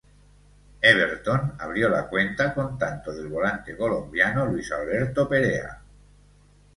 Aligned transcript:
Everton 0.81 1.53
abrió 1.59 1.87
la 1.87 2.07
cuenta 2.09 2.55
con 2.55 2.75
tanto 2.79 3.11
del 3.13 3.27
volante 3.27 3.77
colombiano 3.77 4.47
Luis 4.47 4.71
Alberto 4.71 5.29
Perea. 5.29 5.79